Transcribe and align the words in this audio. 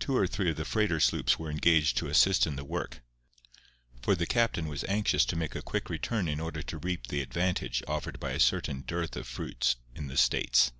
Two 0.00 0.16
or 0.16 0.26
three 0.26 0.50
of 0.50 0.56
the 0.56 0.64
freighter 0.64 0.98
sloops 0.98 1.38
were 1.38 1.48
engaged 1.48 1.96
to 1.98 2.08
assist 2.08 2.44
in 2.44 2.56
the 2.56 2.64
work, 2.64 3.04
for 4.02 4.16
the 4.16 4.26
captain 4.26 4.66
was 4.66 4.82
anxious 4.88 5.24
to 5.26 5.36
make 5.36 5.54
a 5.54 5.62
quick 5.62 5.88
return 5.88 6.26
in 6.26 6.40
order 6.40 6.60
to 6.62 6.78
reap 6.78 7.06
the 7.06 7.20
advantage 7.22 7.80
offered 7.86 8.18
by 8.18 8.32
a 8.32 8.40
certain 8.40 8.82
dearth 8.84 9.14
of 9.14 9.28
fruit 9.28 9.76
in 9.94 10.08
the 10.08 10.16
States. 10.16 10.72